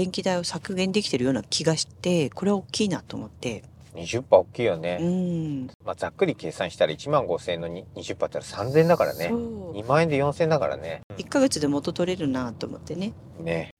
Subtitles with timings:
[0.00, 3.64] 電気代を削減できてるような気がしてこれは大きいなと思って。
[3.94, 5.66] 20%大きいよね、うん。
[5.84, 9.28] まあ、ざっくり計算したら1万5000円のに20%だったら3000円だからね。
[9.28, 9.72] そう。
[9.74, 11.02] 2万円で4000円だからね。
[11.18, 13.12] 1ヶ月で元取れるなと思ってね。
[13.40, 13.72] ね。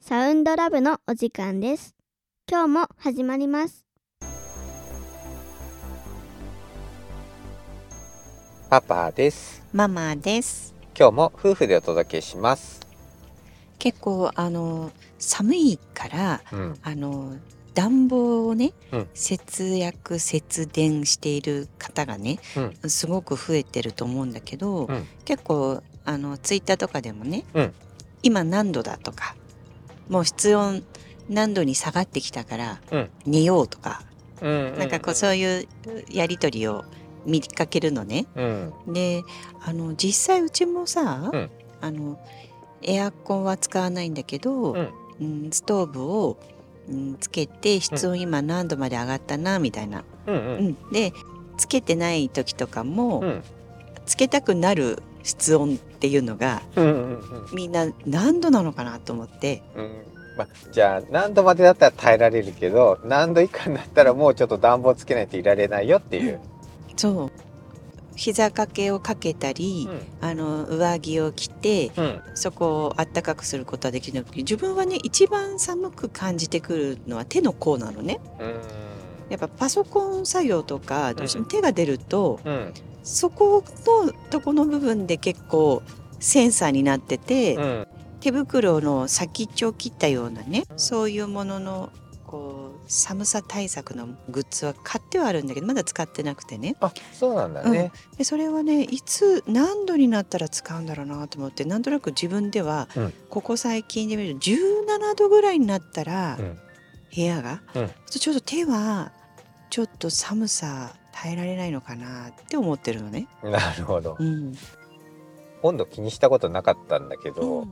[0.00, 1.94] サウンドラブのお時間です。
[2.50, 3.84] 今日も始まります。
[8.70, 9.62] パパです。
[9.74, 10.74] ママです。
[10.98, 12.85] 今日も夫婦でお届けします
[13.78, 16.78] 結構あの寒いからうん。
[16.82, 17.36] あの
[17.74, 19.08] 暖房をね、うん。
[19.12, 22.38] 節約節電している方がね、
[22.86, 25.06] すごく増えてると思うんだけど、うん。
[25.26, 27.74] 結構あのツイッターとかでもね、うん。
[28.22, 29.36] 今何度だとか
[30.08, 30.82] もう室温
[31.28, 33.10] 何度に下がってきたからうん。
[33.26, 34.02] 寝ようとか、
[34.40, 35.68] うんなんかこうそういう
[36.10, 36.84] やり取りを
[37.26, 38.26] 見かけるのね。
[38.36, 38.72] うん。
[38.92, 39.22] で
[39.62, 41.50] あの実際うちもさ、うん。
[41.82, 42.18] あの
[42.82, 44.88] エアコンは使わないんだけど、うん。
[45.20, 46.36] うんストーブを、
[46.88, 50.04] うん、つけて室温今何度まで上がったなみたいな。
[50.26, 50.68] うんううん。
[50.68, 51.12] ん、で
[51.56, 53.42] つけてない時とかも、うん。
[54.04, 57.20] つけたくなる室温っていうのがうんうん
[57.52, 59.62] みんな何度なのかなと思って。
[59.74, 59.90] うん。
[60.36, 66.40] まあ、じゃあ何度までだったら耐えられるけど何度以下になったらもうちょっと暖房つけないといられないよっていう、
[66.94, 67.30] そう
[68.16, 69.88] 膝掛けをかけたり、
[70.20, 72.22] あの上着を着てうん。
[72.34, 74.26] そこをあったかくすることはできる。
[74.34, 78.20] 自分はね一番寒く感じてくるのは手の甲なのね。
[78.40, 78.60] うん。
[79.28, 82.72] やっぱパソコン作業とかどうしても手が出ると、うん。
[83.02, 85.82] そこのとこの部分で結構
[86.18, 87.86] センサーになってて、うん。
[88.20, 91.92] 手袋の先っちょを切ったようなねそういうものの
[92.26, 96.76] こう寒さ対策のグッズは買ってはあるんだけどまだ使ってなくてね。
[96.80, 103.12] あそうなんだね、でそれはねいつ何度になったら使うんだろうなと思ってなんとなく自分では、うん。
[103.30, 106.58] ここ最近で見ると17度ぐらいになったら、うん。
[107.14, 107.90] 部屋が、うん。
[108.10, 109.12] ちょっと手は
[109.70, 113.26] ちょっと寒さ耐えられないのかなって思ってるのね。
[113.42, 114.16] なるほど。
[114.18, 114.54] うん。
[115.62, 117.66] 温度気にしたことなかったんだけど、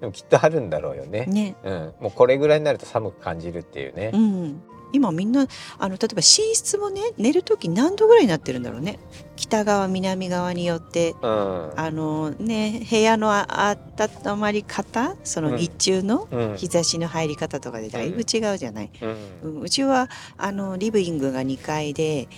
[0.00, 1.24] でもきっとあるんだろうよね。
[1.26, 1.56] うん、ね。
[1.64, 4.10] うん、もうこれぐらいになると寒く感じるっていうね。
[4.14, 5.46] う、ん、今みんな
[5.78, 8.98] あの例えば寝室もね寝る時何度ぐらいになってるんだろうね。
[9.34, 11.14] 北側南側によって。
[11.20, 11.72] うん。
[11.76, 13.76] あのね部屋のあ
[14.24, 15.56] 温まり方そのうん。
[15.56, 16.56] 日中のうん。
[16.56, 19.16] 日差しの入り方とかでだいぶ違うじゃない、うん。
[19.42, 19.60] うん。
[19.62, 22.28] うちはあのリビングが2階で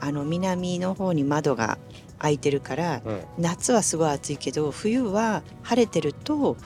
[0.00, 1.78] あの南の方に窓が
[2.18, 3.20] 開いてるからうん。
[3.38, 6.56] 夏はすごい暑いけど冬は晴れてると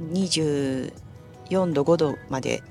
[0.00, 0.92] 24
[1.72, 2.62] 度5度まで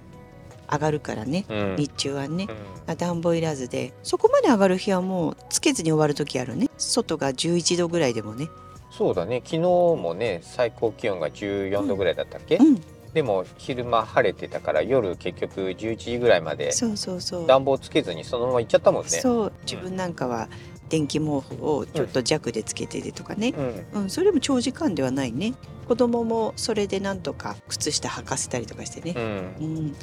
[0.72, 1.76] 上がるからねうん。
[1.78, 2.48] 日中はね。
[2.88, 2.96] うん。
[2.96, 3.94] 暖房いらずで。
[4.04, 6.70] そこまで上がる日はもうつけずに終わる時あるね。
[6.78, 8.50] 外が11度ぐらいでもね。
[8.92, 9.42] そうだね。
[9.44, 12.82] 昨日もね最高気温が14度ぐらいだったっけ、うん。
[13.14, 17.48] でも昼間晴れてたから夜結局11時ぐらいまでそうそうそう。
[17.48, 19.10] 暖房つけずにそのまま行っちゃったもんね。
[19.10, 19.54] そう。
[19.64, 20.50] 自分なんかは
[20.90, 23.54] 電気毛布をちょっと弱でつけててとかね、
[23.94, 24.02] うん。
[24.04, 25.54] うんそれでも長時間ではないね。
[25.88, 29.14] 子供もそれでなんとか靴下履かせたりとかしてね。
[29.60, 29.76] う、ん。
[29.78, 29.96] うん。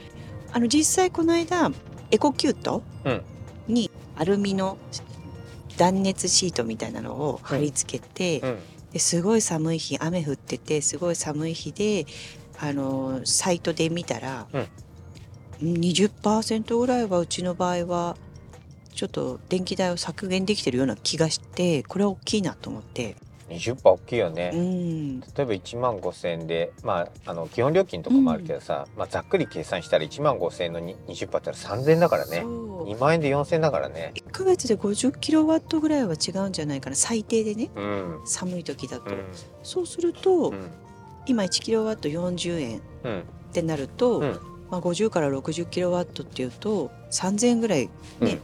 [0.53, 1.71] あの実際この間
[2.11, 3.23] エコキュートうん。
[3.69, 4.79] にアルミの
[5.77, 8.59] 断熱シートみたいなのを貼り付けて、うん。
[8.93, 12.07] ですごい寒い日雨降っててすごい寒い日で
[12.59, 14.67] あのサイトで見たら、うん、
[15.75, 18.17] 20%ぐらいはうちの場合は
[18.97, 23.15] ちょっと電気代を削減できてるような気がしてこれは大きいなと思って、
[23.51, 24.51] 20%大きいよね。
[24.55, 32.41] うん、例えば1万5,000円で、まあ、あの基本料金とかもあるけどさ、まあ、ざっくり計算したら1万5,000円のに20%だったら3,000円だからね。
[32.41, 32.89] そう。
[32.89, 34.13] 2万円で4,000円だからね。
[34.15, 36.97] 1ヶ月で50キロワットぐらいは違うんじゃないかな。
[36.97, 37.71] 最低でね。
[37.77, 38.21] うん。
[38.25, 39.25] 寒い時だと、うん。
[39.63, 40.71] そうすると、うん。
[41.27, 43.23] 今1キロワット40円っうん。
[43.53, 44.41] てなると、うん。
[44.71, 47.91] まあ、50から60キロワットっていうと3000円ぐらいね、
[48.21, 48.41] うん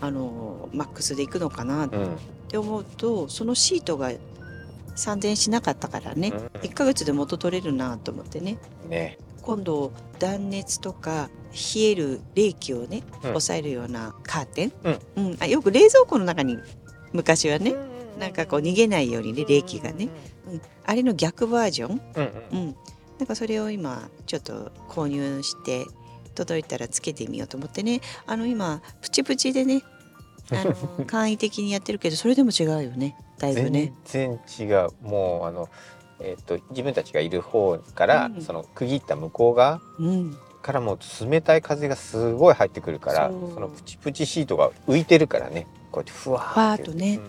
[0.00, 2.16] あのマックスでいくのかなっうん。
[2.48, 4.12] て思うとそのシートが
[4.94, 6.46] 3000円しなかったからね、うん。
[6.60, 8.58] 1ヶ月で元取れるなと思ってね。
[8.88, 9.18] ね。
[9.42, 13.20] 今度断熱とか冷える冷気をね、うん。
[13.22, 14.98] 抑えるようなカーテン、うん。
[15.16, 15.36] うん。
[15.40, 16.58] あよく冷蔵庫の中に
[17.12, 17.74] 昔はね、
[18.18, 20.08] なんかこう逃げないようにね冷気がね、
[20.50, 22.58] うん、あれの逆バージョン、うんうん。
[22.58, 22.76] うん、
[23.18, 25.84] なんかそれを今ちょっと購入して
[26.36, 28.00] 届いたらつけてみようと思ってね。
[28.26, 29.82] あの今プチプチでね
[30.52, 30.74] あの
[31.06, 33.16] 簡易的にやってるけどそれでも違うよね。
[33.38, 33.92] だいぶね。
[34.04, 34.90] 全然違う。
[35.02, 35.68] もうあの、
[36.20, 38.42] えっと自分たちがいる方から、うん。
[38.42, 40.98] その区切った向こう側うん、からもう
[41.30, 45.66] 冷たい風がすごい入ってくるからそのプチプチシートが浮いてるからね。
[45.90, 47.20] こうやってふわーっとね。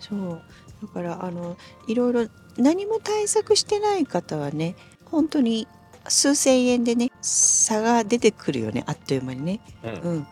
[0.00, 0.42] そう。
[0.82, 2.26] だからあのいろいろ
[2.58, 5.66] 何も対策してない方はね本当に
[6.08, 9.60] 数千円でね差が出てくるよねあっという間にね。
[9.82, 9.92] うん。
[9.92, 10.26] うん、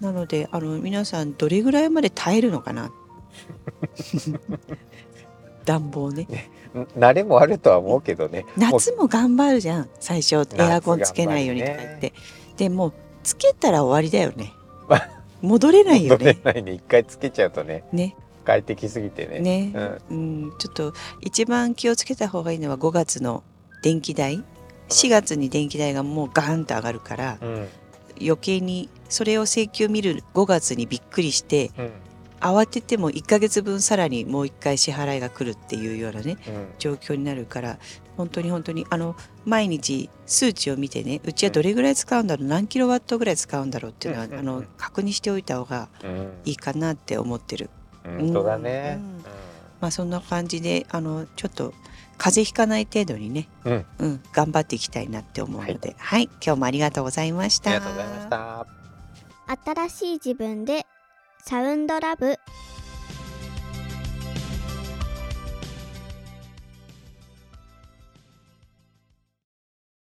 [0.00, 2.90] なのであの皆さんどれぐらいまで耐えるのかな？
[5.64, 6.26] 暖房ね。
[6.98, 8.44] 慣れもあるとは思うけどね。
[8.56, 10.46] 夏も頑張るじゃん最初。
[10.54, 12.12] エアコンつけないようにとか言って、
[12.56, 12.92] でもう
[13.22, 14.52] つけたら終わりだよね。
[15.42, 18.16] 戻れないよ戻れねないね一回つけちゃうとねね。
[18.44, 19.40] 快適すぎてね。
[19.40, 19.72] ね、
[20.08, 20.42] うん。
[20.42, 23.42] うん、ちょっと一番気をつけた方がいいのは5月の
[23.82, 24.44] 電気代
[24.88, 27.68] 4月に電気代がもうガーンと上がるからうん。
[28.18, 31.90] 余計にそれを請求見る5月にびっくりしてうん。
[32.38, 36.66] 慌てても1ヶ月分さらにもう1回支払いが来るっていうようなねうん。
[36.78, 37.78] 状況になるから
[38.16, 46.32] 本当に本当にあの毎日数値を見てねうちはどれぐらい使うんだろう何キロワットぐらい使うんだろうっていうのはあの確認しておいた方がうん。
[46.44, 47.70] いいかなって思ってる。
[48.04, 49.22] 本当だねうん。
[49.80, 51.74] まあそんな感じであのちょっと
[52.18, 53.86] 風邪ひかない程度にね、うん。
[53.98, 57.70] うん、頑張っていきたいなって思うので、はい、今日もありがとうございました。
[57.70, 58.66] ありがとうございました。
[59.74, 60.86] 新しい自分で
[61.44, 62.38] サウンドラブ